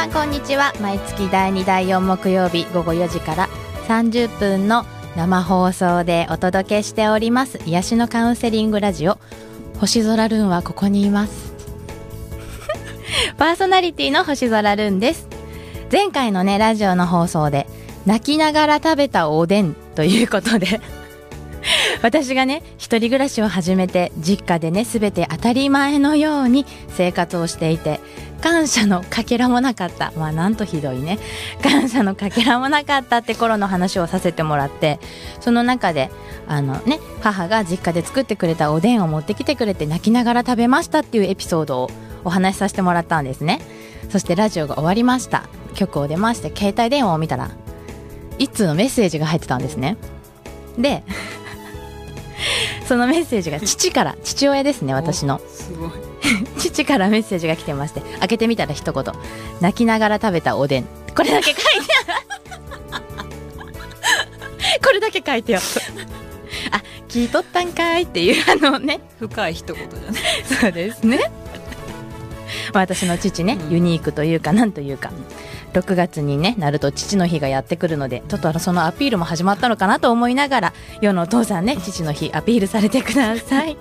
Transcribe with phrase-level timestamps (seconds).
[0.00, 0.72] さんこんにちは。
[0.80, 3.48] 毎月第2第4木曜日午後4時から
[3.86, 9.18] 30分の生放送でお届けしております癒しのカウンセリングラジオ。
[9.78, 11.52] 星空ルーンはここにいます。
[13.36, 15.28] パーソナリティの星空ルーンです。
[15.92, 17.66] 前回のねラジオの放送で
[18.06, 20.80] 泣きながら食べたおでんということで
[22.02, 28.00] 私がね一人暮らしを始めて実家でね全て当たり前のように生活をしていて
[28.40, 30.12] 感謝のかけらもなかった。
[30.16, 31.18] まあなんとひどいね。
[31.62, 34.98] 感謝のかけらもなかったって頃の話をさせてもらって
[35.40, 36.10] その中で
[36.48, 41.90] あのね母が実家で作ってくれたおでんを持ってきてくれて泣きながら食べましたっていうエピソードを
[42.24, 43.60] お話しさせてもらったんですね。
[44.10, 45.44] そしてラジオが終わりました。
[45.74, 47.50] 曲を出まして携帯電話を見たら
[48.38, 49.96] 一通のメッセージが入ってたんですね。
[50.78, 51.04] で
[52.88, 55.40] そのメッセージが父から父親ですね私の。
[55.48, 56.09] すごい。
[56.58, 59.04] 父からメッセージが来てまして開けてみたら一言。
[59.60, 60.84] 泣きながら食べたおでん。
[61.14, 61.60] これだけ書いて
[62.08, 62.20] ある。
[64.84, 65.60] これだけ書いてよ。
[66.72, 69.00] あ聞いとったんかいっていうあのね。
[69.18, 70.20] 深い一言じゃね
[70.60, 71.18] そうですね。
[72.72, 73.72] まあ私の父ね、うん。
[73.72, 75.10] ユニークというかなんというか。
[75.72, 83.76] 6月にねなると父の日がやってくるのでちょっとそのアピールも始まったのかなと思いながら世のお父さんね父の日アピールされてください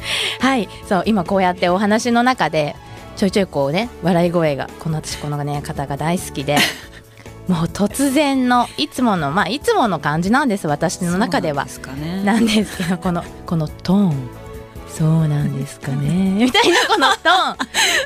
[0.40, 2.76] はいそう今こうやってお話の中で
[3.16, 6.58] ちょいちょいこうね笑い声がこの私このね方が大好きで
[7.48, 11.58] もう突然のいつものまあいつもの感じなんです私の中では。
[11.58, 12.22] なんですかね。
[12.24, 14.30] なんですけどこのこのトーン。
[14.88, 16.08] そうなんですかね。
[16.44, 17.56] みたいなこのトーン。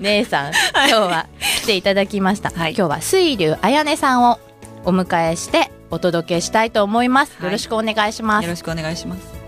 [0.02, 1.26] 姉さん今日は
[1.62, 2.74] 来ていただきました、はい。
[2.74, 4.38] 今日は水流あやねさんを
[4.84, 7.44] お迎えしてお届けしたいと思います、はい。
[7.46, 8.44] よろしくお願いします。
[8.44, 9.39] よろしくお願いします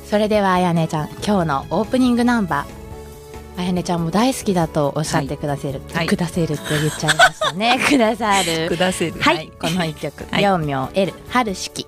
[0.09, 3.61] それではあやねちゃん今日のオープニングナンバー。
[3.61, 6.07] あやねちゃんも大好きだとおっしゃってくださる、はい。
[6.07, 7.79] くだせるって言っちゃいましたね。
[7.89, 8.69] くださる。
[8.69, 9.21] くだせる。
[9.21, 11.87] はい、この一曲「はい両名 L 春式」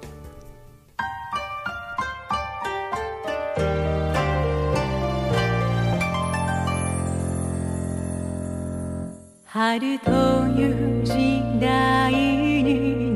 [9.47, 10.11] 春と
[10.59, 13.08] いう時代に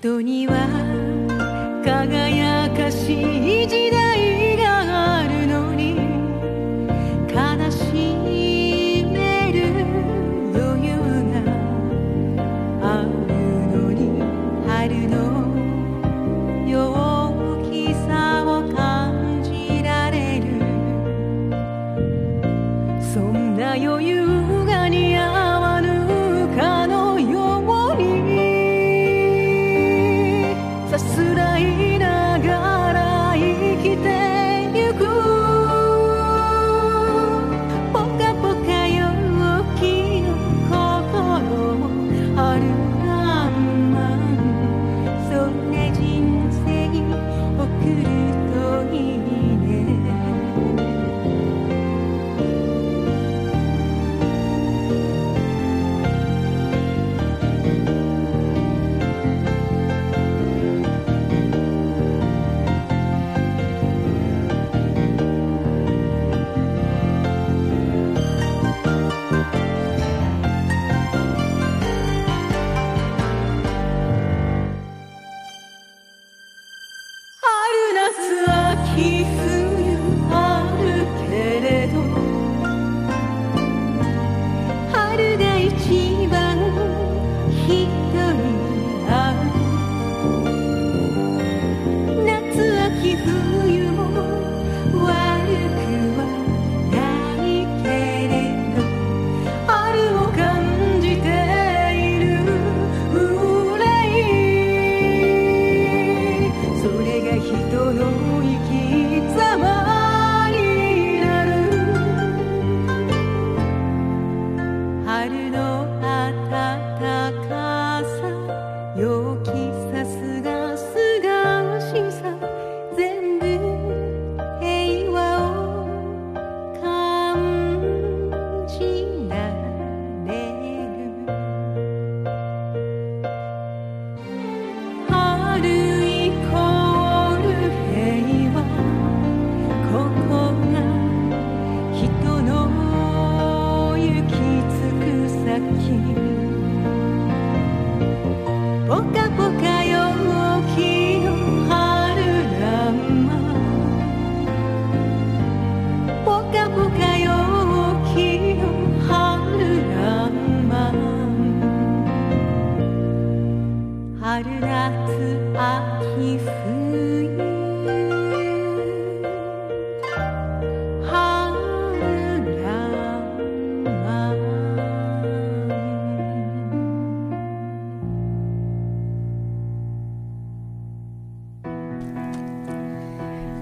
[0.00, 0.54] 人には
[1.84, 4.01] 輝かしい時代。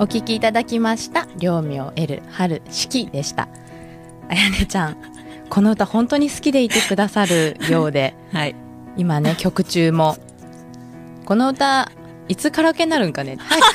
[0.01, 3.51] お聞きいただきました両名 L 春四季でした。
[4.31, 4.97] あやねちゃん
[5.51, 8.15] この歌本当に好きでいてくださるようで。
[8.33, 8.55] はい。
[8.97, 10.17] 今ね曲中も。
[11.27, 11.93] この歌
[12.29, 13.37] いつカラオケになるんかね？
[13.39, 13.67] 早く。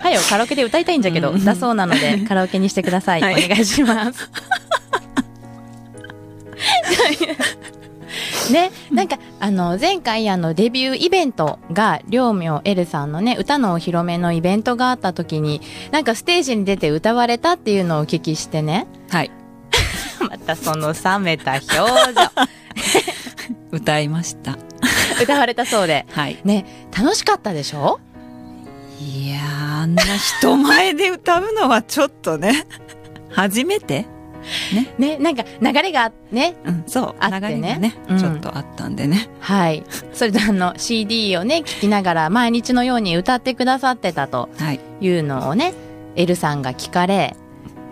[0.00, 1.44] 早くカラオケで歌いたいんじゃけど、うん。
[1.44, 3.44] だそうなので カラオケにしてください、はい。
[3.44, 4.30] お願いします
[8.50, 19.30] ね、なんかあの前回あのデビューイベントが両名 L さんのね歌のお披露目のイベントがあった時になんかステージに出て歌われたっていうのをお聞きしてねはい。
[20.28, 21.86] またその冷めた表情
[23.72, 24.58] 歌いました。
[25.22, 26.38] 歌われたそうではい。
[26.44, 28.00] ね楽しかったでしょ？
[29.00, 29.42] いやー、
[29.82, 32.66] あんな人前で歌うのはちょっとね、
[33.30, 34.06] 初めて
[34.98, 37.14] ね、なんか流れがね、うん、そう。
[37.20, 37.76] あってね。
[37.78, 38.18] ね、うん。
[38.18, 39.28] ちょっとあったんでね。
[39.40, 39.84] はい。
[40.12, 44.80] それであの CD をね、聞きながら毎日のように歌ってくださってたとはい。
[45.00, 45.74] いうのをね、
[46.16, 47.36] エルさんが聞かれ、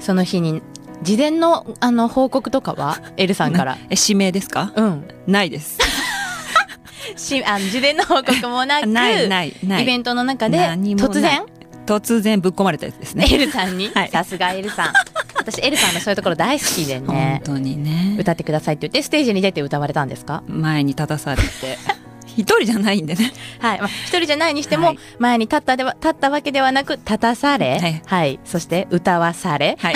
[0.01, 0.63] その日に、
[1.03, 3.79] 事前のあの報告とかは、 エルさんから？
[3.91, 4.73] え指名ですか？
[4.77, 5.05] うん。
[5.27, 5.79] ないです。
[7.17, 9.83] しあの事前の報告もなく、ないないない。
[9.83, 11.43] イベントの中で突然、
[11.87, 13.27] 突然ぶっ込まれたやつですね。
[13.31, 14.11] エルさんに、はい。
[14.11, 14.93] さすがエルさん。
[15.39, 18.17] 私、エルさんのそういうところ大好きで本ね、当にね。
[18.19, 20.43] 歌ってくださいって言って、ステージに出て歌われたんですか？
[20.47, 21.49] 前に立たされて。
[22.37, 23.33] 一人じゃないんでね。
[23.59, 23.79] はい。
[23.81, 24.99] まあ、一人じゃないにしても、はい。
[25.19, 28.39] 前に立ったでは、立ったわけではなく、立たされ、はい。
[28.45, 29.95] そして歌わされ、はい。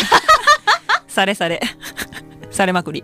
[1.07, 1.61] されされ。
[2.51, 3.03] されまくり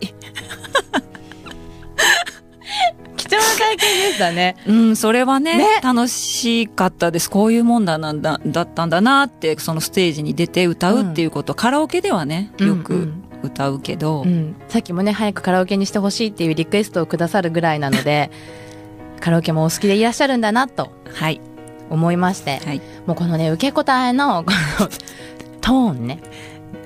[3.58, 4.56] 貴重な体験でしたね。
[4.66, 5.80] うんそれはねね。
[5.82, 7.28] 楽しかったです。
[7.30, 13.24] こういうもんだなんだだったんだなってそのステージに出て歌うっていうこと、カラオケではねよくうんうん。
[13.40, 18.32] 歌うけど、うん、さっきもね早くカラオケにしてほしいっていうリクエストをくださるぐらいなので
[19.20, 21.40] カラオケもお好きでいらっしゃるんだなとはい。
[21.88, 22.82] 思いまして、はい。
[23.06, 24.50] もうこのね受け答えのこ
[24.80, 24.88] の
[25.62, 26.20] トーンね。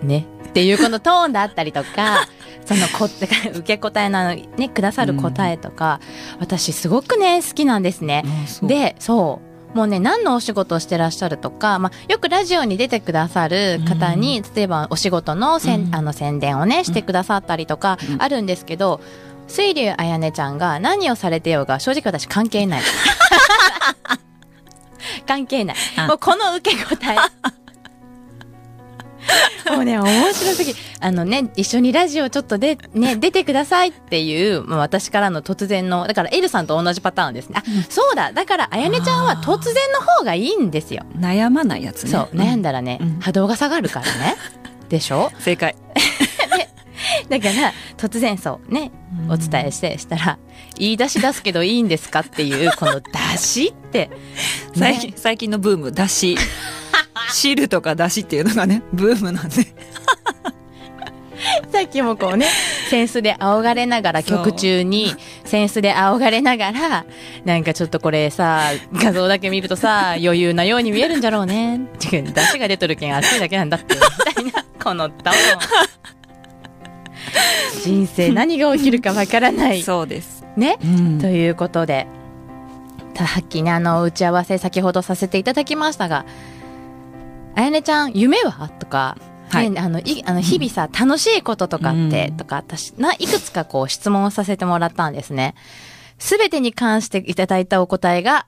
[0.03, 0.27] ね。
[0.49, 2.29] っていうこのトーンだったりとか
[2.65, 6.01] そのこ 受け答えなのねくださる答えとか、
[6.39, 8.25] 私すごくね好きなんですね。
[8.63, 9.53] でそう。
[9.77, 15.95] もうね何のお仕事をしてらっしゃるとか、まあ、よくラジオに出てくださる方に、例えばお仕事のせん、うん。
[15.95, 18.23] あの宣伝をねしてくださったりとかうん。
[18.23, 19.01] あるんですけど、
[19.49, 22.83] 水流あやねちゃんが何をされてようが正直私関係ない。
[25.27, 25.77] 関係ない。
[25.97, 26.07] あ。
[26.07, 27.17] もうこの受け答え
[29.71, 30.75] もうね面白すぎ。
[31.01, 37.57] あのね一緒にラジオちょっとで、ね、出てくださいっていう、まあ、私からの突然のだからエルさんと同じパターンですね。
[37.59, 38.33] あ、そうだ。
[38.33, 41.05] だからあやねちゃんは突然の方がいいんですよ。
[41.19, 42.11] 悩まないやつね。
[42.11, 42.37] そう。
[42.37, 43.21] 悩んだらね、うん。
[43.21, 44.37] 波動が下がるからね。
[44.89, 45.31] でしょ？
[45.41, 45.75] 正解。
[47.29, 48.91] だから突然そうね
[49.29, 50.39] お伝えしてしたら
[50.79, 54.11] 言い出し出すけどいいんですかっていうこの出しって、
[54.77, 56.37] 最近最近のブームだし
[57.33, 59.67] 汁とかだしっていうのがね ブームなんで。
[61.73, 62.47] さっきもこうね
[62.89, 65.13] センスで仰がれながら曲中に
[65.45, 67.05] センスで仰がれながら
[67.45, 71.81] なんかちょっとこれさ画像だけ見るとさ余裕なように見えるんじゃろうね。
[71.99, 73.97] 出汁が出とるけん熱いだけなんだって。
[73.97, 74.01] み
[74.35, 75.35] たいな このトーン。
[77.83, 79.83] 人生何が起きるかわからない。
[79.83, 80.79] そうです、ね？
[80.85, 81.19] うん。
[81.21, 82.07] ということで、
[83.15, 86.25] さっきね、あの、打ち合わせ先ほどさせていただきましたが、
[87.55, 88.69] あやねちゃん、夢は？
[88.69, 89.17] とか、
[89.51, 89.71] はい。
[89.71, 92.37] ね、あの、いあの日々さ、楽しいこととかって、うん。
[92.39, 95.55] とか、私、な、いくつかこう質問をさせてもらったんですね。
[96.19, 98.47] すべてに関していただいたお答えが、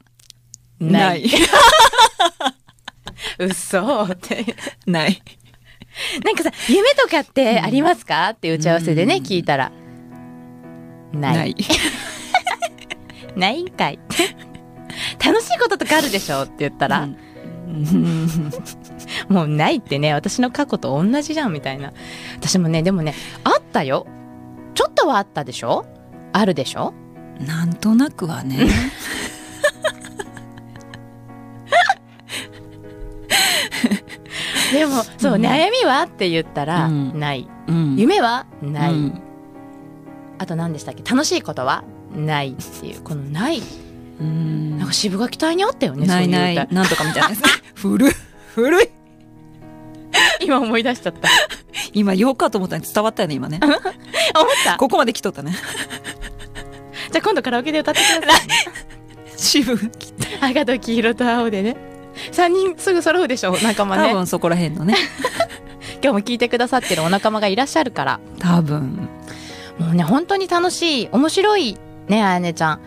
[0.81, 1.29] ない。
[3.39, 4.45] 嘘って。
[4.87, 5.23] ない。
[6.25, 9.23] なんかさ、夢とかってありますか、って打ち合わせでね、うん。
[9.23, 9.71] 聞いたら、
[11.13, 11.35] ない。
[11.35, 11.57] ない。
[13.37, 13.99] ないんかい。
[15.25, 16.43] 楽しいこととかあるでしょ？
[16.43, 17.17] って言ったら、うんうん
[19.29, 21.93] もうないってね、私の過去と同じじゃんみたいな。
[22.37, 24.07] 私もね、でもね、あったよ。
[24.75, 25.87] ちょっとはあったでしょ？
[26.33, 26.93] あるでしょ？
[27.41, 28.67] なんとなくはね
[34.73, 37.49] でも、そう、うん悩みはって言ったら、うんない。
[37.69, 38.93] うん夢はない。
[38.93, 39.21] うん
[40.37, 41.03] あと何でしたっけ？
[41.09, 43.63] 楽しいことはないっていう、このない。
[44.21, 48.13] うんなんか渋垣隊にあったよね、ないないなんとかみたいなやつね 古い
[48.55, 48.89] 古い
[50.41, 51.29] 今思い出しちゃった。
[51.93, 53.77] 今言おうかと思ったのに伝わったよね今ね 思っ
[54.65, 55.53] たここまで来とったね
[57.13, 58.49] じゃあ今度カラオケで歌ってください。
[59.37, 61.77] 渋木赤と黄色と青でね。
[62.33, 64.09] 3人すぐ揃うでしょ仲間ね。
[64.11, 64.95] 多分そこら辺のね
[66.03, 68.21] 今日も聞いてくださってるお仲間がいらっしゃるから。
[68.39, 69.09] 多分
[69.79, 71.77] もうね、本当に楽しい、面白い
[72.09, 72.81] ね、あやねちゃん。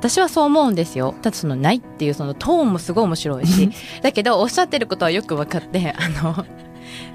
[0.00, 1.14] 私はそう思うんですよ。
[1.20, 3.70] ただそのないっていうそのトーンもすごい面白いし。
[4.00, 6.46] だけどおっしゃってることはよく分かって、 あの、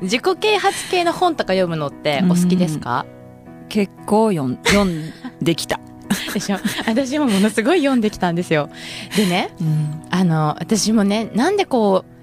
[0.04, 3.08] 自己啓発系の本とか読むのってお好きですか、
[3.70, 5.12] 結構読ん読ん
[5.42, 5.80] できた、
[6.32, 6.58] でしょ？
[6.86, 8.70] 私もものすごい読んできたんですよ。
[9.18, 12.16] でね、うんあの、私もね、なんでこう、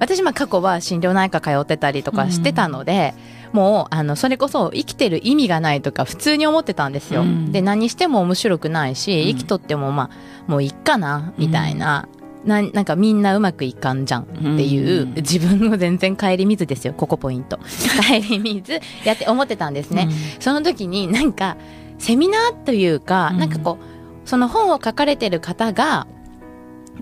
[0.00, 3.12] 私まあ過去は心療内科通ってたりとかしてたので、
[3.52, 7.22] もう、あの、それこそ生きてる意味がないとか普通に思ってたんですよ。
[7.22, 7.52] うん。
[7.52, 9.28] で、何しても面白くないし、うん。
[9.28, 12.08] 生きとってもまあ、もういっかな、みたいな。
[12.44, 15.14] ななんかみんなうまくいかんじゃんっていう、うん。
[15.16, 17.58] 自分の全然顧みずですよ、ここポイント。
[17.58, 20.08] 顧みずやって思ってたんですね。
[20.40, 21.56] その時になんか
[21.98, 23.38] セミナーというか、うん。
[23.38, 26.06] なんかこうその本を書かれてる方が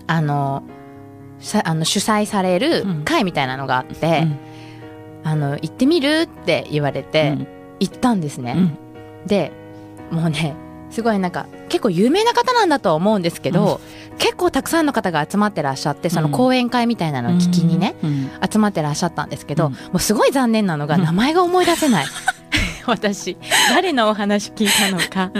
[0.06, 0.62] あの
[1.38, 3.04] さあの主催されるうん。
[3.04, 4.49] 会みたいなのがあって、うん
[5.24, 7.36] あの行ってみるって言われて、
[7.78, 8.78] 行ったんですね、うん。
[9.26, 9.52] で
[10.10, 10.54] もうね
[10.90, 13.80] すごいなんか結構有名な方なんだとは思うんですけど、
[14.18, 18.30] 結構たくさんの方が集まってらっしゃってその講演会みたいなのを聞きにね、うん。
[18.50, 19.72] 集まってらっしゃったんですけど、うん。
[19.72, 21.02] もうすごい残念なのがうん。
[21.02, 22.06] 名前が思い出せない。
[22.86, 23.36] 私
[23.68, 25.30] 誰のお話聞いたのか。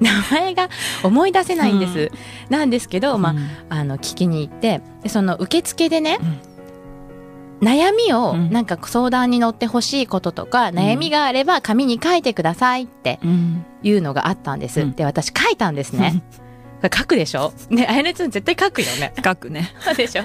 [0.00, 0.68] 名前が
[1.02, 2.10] 思い出せないんです、
[2.50, 3.34] なんですけど、ま
[3.68, 6.18] あ、あの聞きに行ってでその受付でね、
[7.60, 8.50] 悩みをうん。
[8.50, 13.64] なんか相談に乗ってほしいこととか、悩みがあれば紙に書いてくださいってうん。
[13.82, 14.92] いうのがあったんです、うん。
[14.92, 16.22] で私書いたんですね、
[16.82, 17.52] 書くでしょ？
[17.70, 19.12] ねあやねちゃん絶対書くよね。
[19.24, 19.72] 書くね。
[19.82, 20.24] そうでしょ？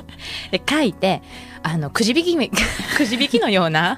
[0.52, 1.22] で書いて
[1.64, 2.50] あのくじ引きみ
[2.98, 3.98] くじ引きのような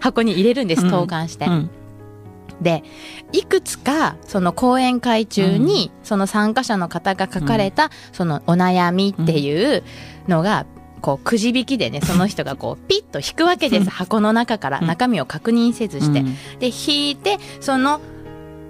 [0.00, 0.90] 箱に入れるんですうん。
[0.90, 1.70] 投函して、うん。
[2.60, 2.82] で
[3.32, 9.82] いくつかその講演会中に、その参加者の方が書かれた、そのお悩みっていう
[10.28, 10.66] のが、
[11.00, 13.88] こうくじ引きでねその人がこうピッと引くわけです、うん。
[13.88, 14.86] 箱の中からうん。
[14.86, 16.34] 中身を確認せずして、うん。
[16.58, 18.00] で引いてその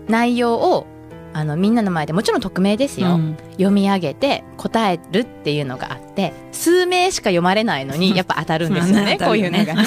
[0.09, 0.87] 内容を
[1.33, 3.37] あのみんなの前でもちろん匿名ですよ、うん。
[3.53, 9.85] 読み上げて答えるっていうのがあって数名しか読まれないのに やっぱ当たるんですよね、うんこういうのがね。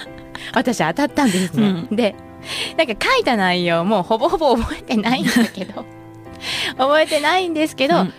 [0.54, 2.14] 私当たったんですね、で
[2.78, 5.84] なんか書いた内容もほぼほぼ覚えてないんだけど。
[6.78, 8.12] 覚えてないんですけど、うん。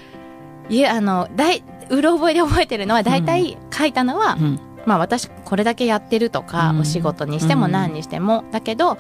[0.70, 4.60] いやあの大うろ覚えで覚えてるのは大体書いたのは、うん。
[4.86, 6.80] まあ私これだけやってるとか、うん。
[6.80, 7.72] お仕事にしてもうん。
[7.72, 8.98] 何にしても、だけど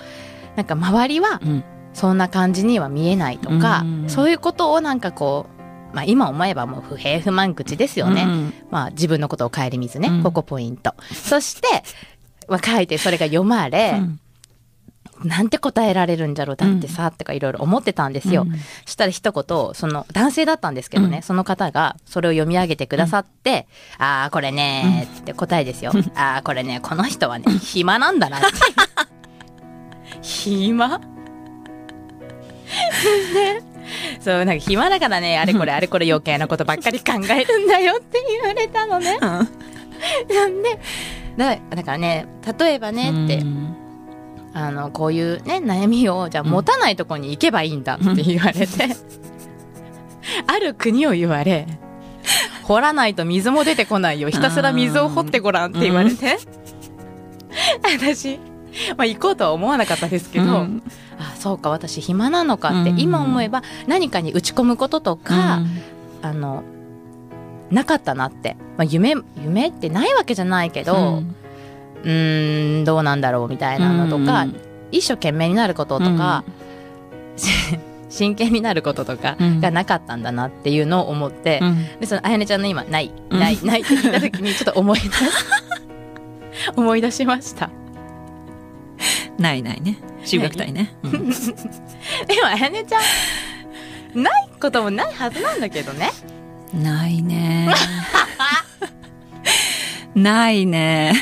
[0.55, 1.63] なんか周りはうん。
[1.93, 4.09] そんな感じには見えないとか、うん。
[4.09, 5.47] そういうことをなんかこ
[5.91, 8.53] う、まあ、今思えばもう不平不満口ですよね、うん。
[8.69, 10.23] まあ、自分のことを顧みずね、うん。
[10.23, 10.93] ここポイント。
[11.13, 11.67] そして、
[12.47, 14.19] まあ、書いてそれが読まれ、うん
[15.23, 18.57] なんて答えられるんだろうだってさ、とかいろいろ思ってたんですよ、うん。
[18.85, 21.23] そしたら一言その男性だったんですけどね、うん。
[21.23, 28.47] その方がそれを読み上げてくださって「ああこれね」って答えですよ「ああこれねこの人はね暇なんだな」って。
[30.21, 30.99] 暇？
[30.99, 31.03] ね。
[34.19, 39.17] そうなんか暇だからねあれこれあれこれ余計なことばっかり考えるんだよって言われたのね。
[39.19, 40.79] なんで
[41.37, 42.27] だだからね
[42.59, 43.86] 例えばねって、うん
[44.57, 48.67] あのこういうね悩みをじゃあ持たないとこに行けばいいんだって言われて、
[50.47, 51.67] ある国を言われ
[52.63, 54.31] 掘らないと水も出てこないよ。
[54.31, 56.39] ひたすら水を掘ってごらんって言われて、
[57.83, 58.39] 私、
[58.97, 60.81] まあ、行こうとは思わなかったですけど、うん。
[61.19, 62.99] あそうか私暇なのかって、うん。
[62.99, 65.59] 今思えば何かに打ち込むこととか、
[66.23, 66.63] あの
[67.69, 71.35] なかったなって、まあ、夢夢ってないわけじゃないけど、うん
[72.03, 74.55] うーんどうなんだろうみたいなのとか、うん
[74.89, 76.45] 一生懸命になることとか、
[78.09, 79.59] 真剣になることとかうん。
[79.59, 81.99] がなかったんだなっていうのを思って、うん。
[81.99, 83.39] でそのあやねちゃんの今「ないうん。
[83.39, 85.11] ないない」って聞いた時にちょっと思い出し
[86.75, 87.69] 思い出しました。
[89.37, 89.97] ないないね。
[90.23, 90.95] 修学隊ね。
[91.03, 91.11] うん。
[91.29, 91.31] で
[92.41, 92.99] もあやねちゃ
[94.17, 96.11] んないこともないはずなんだけどね。
[96.73, 97.73] ないね。
[100.15, 101.13] ないね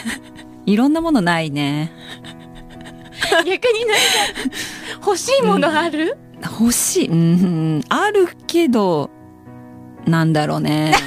[0.65, 1.91] いろんなものないね。
[3.45, 6.17] 逆に何か欲しいものある、
[6.59, 7.07] 欲しい。
[7.07, 7.83] うん。
[7.89, 9.09] あるけど
[10.05, 10.93] なんだろうね。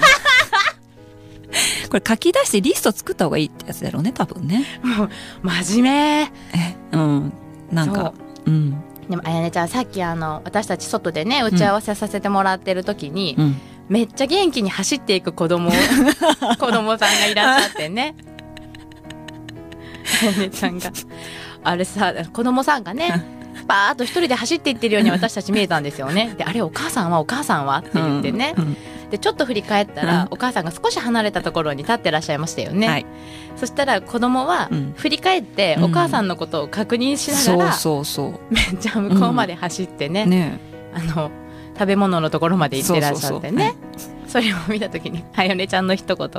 [1.89, 4.65] これ書き出してリスト作った方がいいってやつだろうね多分ね。
[4.83, 5.11] もう
[5.43, 6.23] 真面目。
[6.23, 7.33] えうん。
[7.73, 8.13] なんか
[8.45, 8.51] う。
[8.51, 8.83] ん。
[9.09, 13.61] でもあやねちゃんさっきあの私たち外でね打ち合わせさせてもらってる時に、うん。
[13.89, 15.73] めっちゃ元気に走っていく子供を
[16.61, 18.15] 子供さんがいらっしゃってね
[20.39, 20.91] ねちゃんが。
[21.65, 23.25] あれさ子供さんがね
[23.67, 26.35] バーッと一人で走っていってるように私たち見えたんですよね。
[26.39, 28.77] であれお母さんはお母さんはって言ってね、うん
[29.11, 30.29] でちょっと振り返ったら、うん。
[30.33, 33.07] お母さんが少し離れたところに立ってらっしゃいましたよね、はい。
[33.57, 34.93] そしたら子供はうん。
[34.99, 35.85] 振り返ってうん。
[35.85, 40.61] お母さんのことを確認しながら、そうそうそめっちゃ向こうまで走ってね、うね。
[40.93, 41.31] あの
[41.73, 43.77] 食べ物のところまで行ってらっしゃってね。
[44.27, 46.31] それを見た時にあよねちゃんの一言。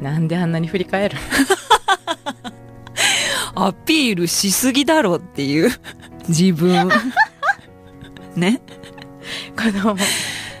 [0.00, 1.18] なんであんなに振り返る
[3.66, 5.70] アピールしすぎだろっていう。
[6.28, 6.88] 自分。
[8.36, 8.60] ね。
[9.56, 9.96] 子供。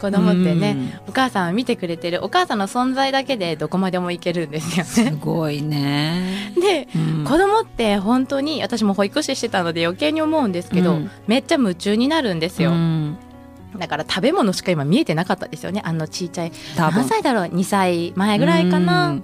[0.00, 1.08] 子供ってね、うん。
[1.08, 5.16] お母さんは見てくれてるお母さんの存在だけでどこまでもいけるんですよすね。
[5.20, 7.24] ごいね、でうん。
[7.24, 11.10] 子供って本当に私も保育士してたので余計に思うんですけど、うん。
[11.26, 13.16] めっちゃ夢中になるんですよ、うん。
[13.76, 15.82] だから食べ物しか今見えてなかったですよね。
[15.84, 16.52] あのちいちゃい。
[16.76, 19.22] 何歳だろう？2歳前ぐらいかうなん。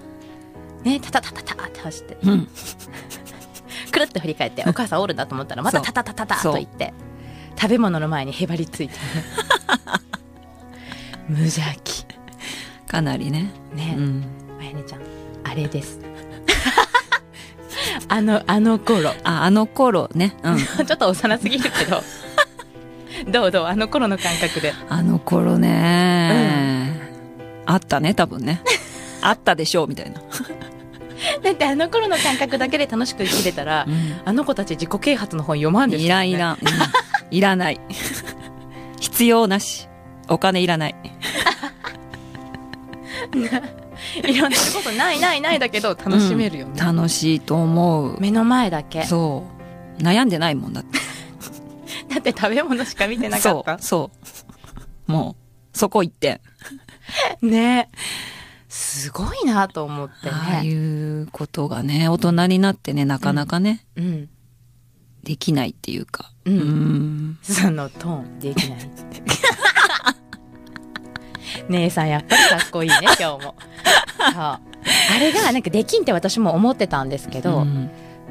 [0.82, 2.18] ねタタタタタって走って。
[2.24, 2.48] うん
[3.94, 6.92] くるっと振り返ってお母さんおるんだと思ったらまたタタタタタと言って
[7.56, 8.94] 食べ物の前にへばりついて。
[11.28, 12.04] 無邪気。
[12.88, 14.24] かなりね、ね、うん、
[14.60, 15.00] あやねちゃん
[15.44, 16.00] あれです。
[18.08, 19.10] あのあの頃。
[19.22, 20.34] ああの頃ね。
[20.42, 20.58] うん。
[20.84, 22.02] ちょっと幼すぎるけど。
[23.30, 24.74] どうどうあの頃の感覚で。
[24.88, 27.00] あの頃ね、
[27.64, 28.60] あったね多分ね。
[29.22, 30.20] あったでしょうみたいな、
[31.42, 33.86] だってあの頃の感覚だけで楽しく生きれたら、
[34.24, 36.58] あの子たち自己啓発の本読まんですいらんいらん、うん。
[37.30, 37.80] いらない。
[39.00, 39.88] 必要なし。
[40.28, 40.94] お金いらない。
[44.22, 48.20] いろんなことないないないだけど楽しめるよね、楽しいと思う。
[48.20, 49.04] 目の前だけ。
[49.04, 49.44] そ
[49.98, 50.02] う。
[50.02, 50.98] 悩んでないもんだって。
[52.14, 53.78] だって食べ物しか見てなかった。
[53.78, 54.44] そうそ
[55.08, 55.12] う。
[55.12, 55.36] も
[55.72, 56.40] うそこ一点。
[57.42, 57.90] ね
[58.74, 60.74] すごいなと思ってああいね
[61.22, 64.28] うことがね大人になってねなかなかね、うん。
[65.22, 66.32] できないっていうか。
[66.44, 66.56] うん。
[66.56, 67.38] ん。
[67.40, 68.78] そのトーンできない
[71.70, 73.54] 姉さんやっぱりかっこいいね今日も。
[74.18, 74.60] あ
[75.20, 77.88] れがなんかできんって私も思ってたんですけど、うん。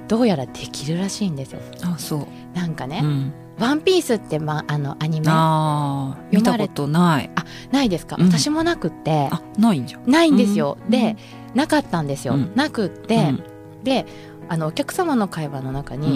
[0.10, 1.62] どうやらできるらしいんですよ。
[1.84, 5.28] あそう、なんかねうん、「ワンピースって、ま、あのアニメ？
[5.30, 7.30] ああ見たことない。
[7.72, 8.28] ないですか、うん。
[8.28, 9.30] 私もなくって。
[9.32, 10.12] あないんじゃん。
[10.12, 10.92] ないんですよ、うん。
[10.92, 11.16] で
[11.56, 12.52] なかったんですよ、うん。
[12.56, 13.44] なくって、うん。
[13.86, 14.06] で
[14.50, 16.12] あのお客様の会話の中に、う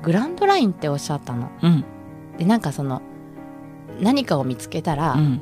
[0.00, 0.02] ん。
[0.02, 1.48] グランドラインっておっしゃったの。
[1.62, 1.84] うん。
[2.38, 3.02] でなんかその
[4.00, 5.40] 何かを見つけたら、うん。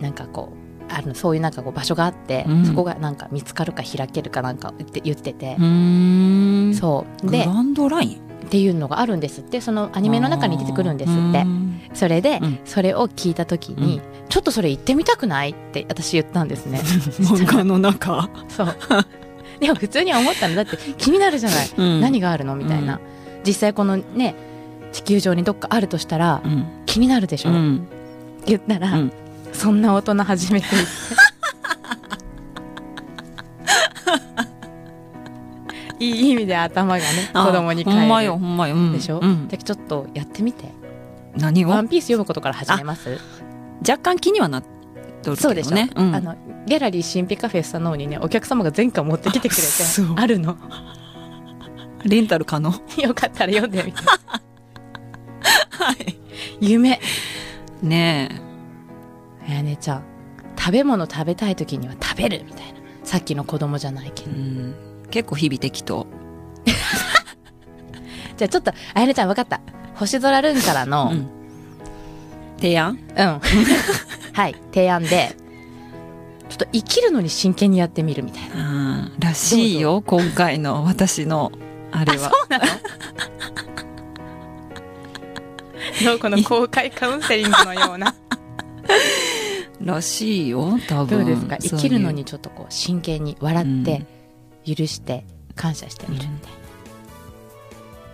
[0.00, 2.66] なんかこうあのそういうなんかこう場所があって、うん。
[2.66, 5.54] そこがなんか見つかるか開けるかなんか言って言ってて。
[5.60, 6.74] う、ーん。
[6.74, 7.30] そう。
[7.30, 8.27] でグランドライン？
[8.46, 9.60] っていうのがあるんですって。
[9.60, 11.42] そのアニメの中に出てくるんですって。
[11.42, 12.58] うんそれで、うん。
[12.64, 16.80] それを聞いた時に、ちょっとそれ行ってみたくないって私言ったんですね。
[17.20, 18.76] 漫画の中、そう。
[19.60, 20.54] でも普通には思ったの。
[20.54, 22.00] だって気になるじゃない、うん。
[22.00, 23.00] 何があるのみたいな、
[23.44, 24.34] 実際このね
[24.92, 26.66] 地球上にどっかあるとしたらうん。
[26.86, 27.86] 気になるでしょ、うん。
[28.46, 29.12] 言ったら、うん。
[29.52, 30.66] そんな大人初めて
[35.98, 38.92] いい意味で頭がねあ子供にほんまよほんまよ、うん。
[38.92, 39.48] でしょ、うん。
[39.48, 40.72] ちょっとやってみて
[41.36, 41.70] 「何を？
[41.70, 43.18] ワンピース読むことから始めます。
[43.80, 44.68] 若干気にはなっと
[45.30, 46.14] るけどそうでしょ、ねうん。
[46.14, 49.64] あのギャラリー神秘カフェスタノーにねお客様が前回持ってきてくれて。
[50.16, 50.56] あるの。
[52.04, 52.72] レンタル可能？
[53.02, 53.98] よかったら読んでみて。
[54.00, 56.18] はい。
[56.60, 57.00] 夢。
[57.82, 58.28] ね
[59.46, 59.50] え。
[59.50, 60.02] あやねちゃん
[60.58, 62.78] 食べ物食べたい時には食べるみたいな。
[63.04, 64.74] さっきの子供じゃないけど、うん
[65.10, 66.06] 結構日々適当。
[68.36, 69.60] じゃあちょっとあやねちゃん分かった。
[69.96, 71.28] 星空ルンからの、うん。
[72.58, 72.98] 提案？
[73.16, 73.40] うん。
[74.34, 75.34] はい、提案で、
[76.48, 79.10] ちょっと生きるのに真剣にやってみるみたいな。
[79.18, 81.50] らしいよ今回の私の
[81.90, 82.30] あれは。
[82.48, 82.64] うなの？
[86.04, 88.14] どうこの公開カウンセリングのような。
[89.80, 91.18] らしいよ多分。
[91.18, 91.56] どうですか？
[91.58, 94.06] 生きるのにちょっとこう真剣に笑って、
[94.66, 95.24] 許して、
[95.56, 96.22] 感謝してみる。
[96.22, 96.58] みたいな。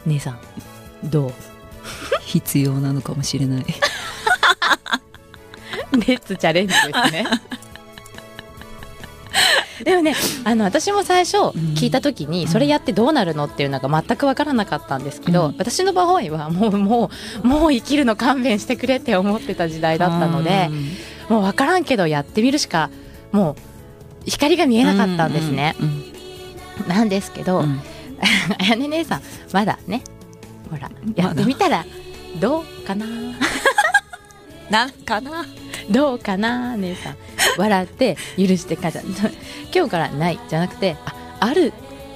[0.06, 0.40] 姉さん、
[1.04, 1.32] どう？
[2.24, 3.64] 必要なのかもしれない。
[5.92, 7.26] レッツチャレンジですね。
[9.84, 11.36] でもね、あの私も最初
[11.74, 12.48] 聞いた時に、うん。
[12.48, 15.56] それやってどうなるのっていうのが全く分からなかったんですけど、うん。
[15.58, 17.10] 私の場合はもうも
[17.42, 20.70] うもう生きるの勘弁してくれって思ってた時代だったので、
[21.28, 22.90] もう分からんけどやってみるしか
[23.32, 23.56] もう
[24.30, 25.76] 光が見えなかったんですね。
[25.80, 26.03] うん
[26.88, 27.64] なんですけど、うん。
[27.64, 27.80] うん
[28.58, 30.02] あやね姉さんまだね
[30.70, 31.84] ほらやってみたら
[32.40, 33.06] どうかな？
[34.70, 35.44] なんかな？
[35.90, 36.76] どうかな？
[36.76, 37.16] 姉さん。
[37.58, 39.00] 笑って許して感謝
[39.74, 41.72] 今日からないじゃなくてあある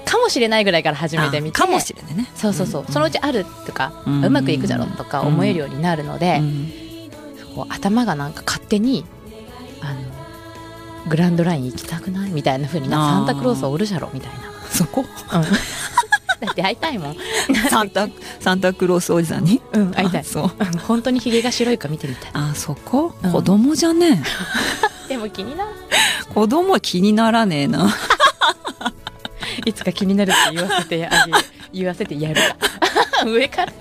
[0.07, 1.63] かもしれないぐらいから始めてみて。
[1.63, 2.27] あかもしれないね。
[2.35, 4.87] そうそうそう、そのうちあるとか、ううんまくいくじゃろ？
[4.87, 6.73] とか思えるようになるので、うん。
[7.55, 9.05] こう頭がなんか勝手に
[9.83, 10.01] あの
[11.11, 12.31] グランドライン行きたくない？
[12.31, 14.09] みたいな風になサンタクロースおるじゃろ？
[14.15, 14.33] みたい
[14.71, 15.05] そこ？
[15.33, 15.45] な、うん、
[16.41, 17.17] だって会いたいもん、
[17.71, 18.09] サンタ
[18.41, 19.61] サンタクロースおじさんに？
[19.73, 20.21] うん、会いたい。
[20.21, 20.45] あそう。
[20.59, 22.31] うん本当にひげが白いか見てみたい。
[22.35, 23.33] あそこ、うん。
[23.33, 24.23] 子供じゃね
[25.09, 25.71] でも気になる。
[26.31, 27.95] え子供は気にならねえな。
[29.65, 31.33] いつか気になるって言わせてあげ
[31.73, 32.41] 言わせてやる
[33.27, 33.73] 上から。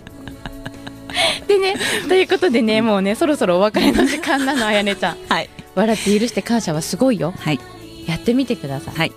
[1.48, 1.76] でね
[2.08, 5.18] ということでねもうねそろそろお別れの時間なのあやねちゃん。
[5.30, 5.50] はい。
[5.76, 7.34] 笑って許して感謝はすごいよ。
[7.40, 7.60] はい。
[8.08, 9.12] やってみてください、はい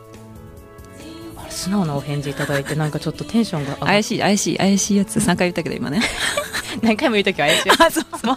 [1.61, 6.01] 素直なお返事いただいてなんかちょっとテンションが怪しい怪しい怪しいやつ3回言ったけど今ね。
[6.83, 7.70] 何回も言うときは怪しい。
[7.79, 8.05] あそう。
[8.18, 8.37] そう。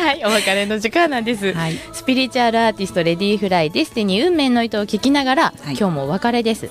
[0.00, 1.78] はいお別れの時間なんです、はい。
[1.92, 5.76] スピリチュアルアーティストレディーフライ Destiny 運命の糸を聞きながら、はい。
[5.76, 6.68] 今日もお別れです、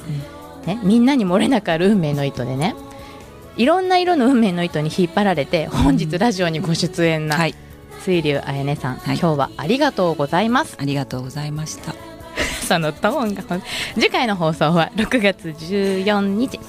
[0.65, 2.75] ね、みんなに漏れなくある運命の糸でね。
[3.57, 7.55] いろんな色の運命の糸に引っ張られて本日ラジオにご出演なはい。
[8.01, 9.17] 水流あやねさん、はい。
[9.17, 10.77] 今日はありがとうございます。
[10.79, 12.14] ありがとうございました
[12.61, 13.43] そのトーンが
[13.93, 16.59] 次回の放送は6月14日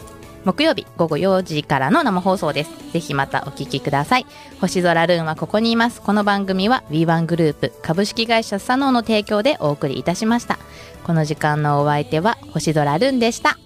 [0.46, 2.70] 木曜日午後4時からの生放送です。
[2.92, 4.26] ぜひまたお聞きください。
[4.60, 6.00] 星空ルーンはここにいます。
[6.00, 10.60] この番組は W1 グループ株式会社サノーの提供でお送りいたしました。
[11.02, 13.58] この時間のお相手は星空ルーンでした。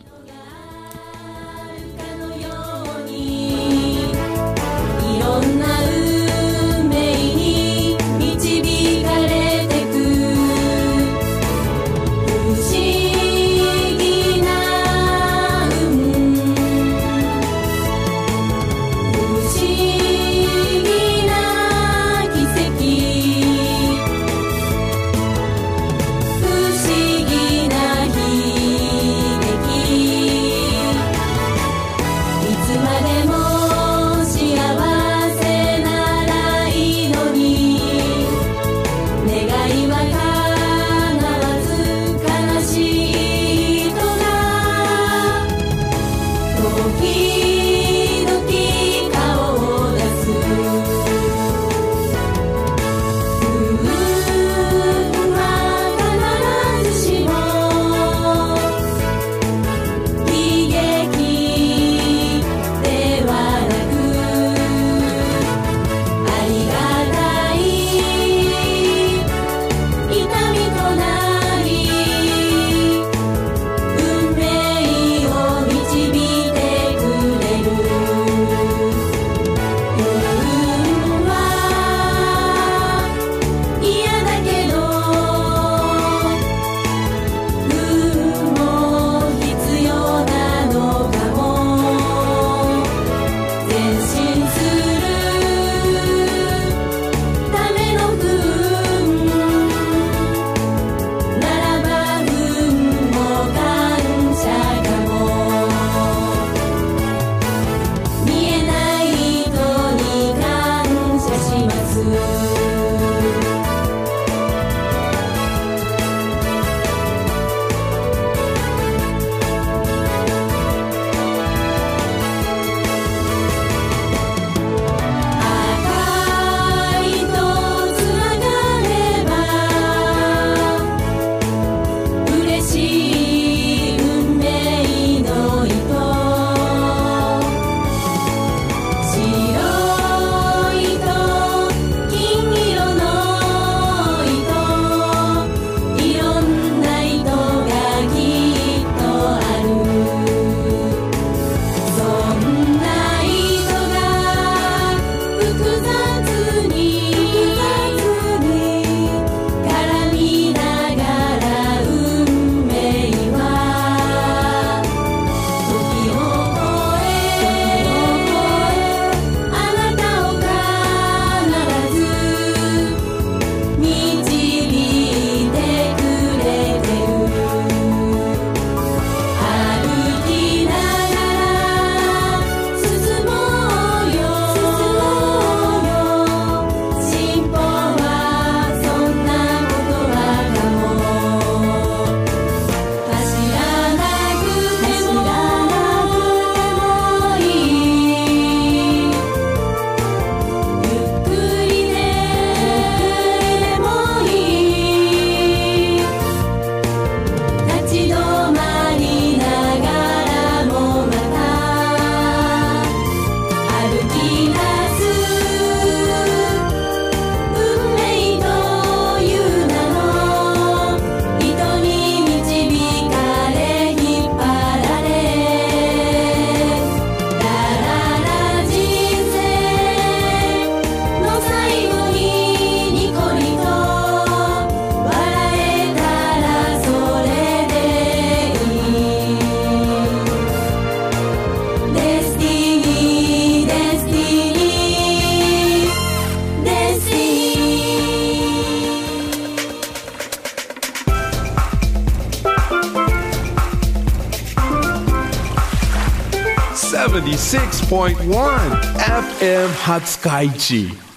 [257.91, 261.10] 101.1 FM Hot Sky G.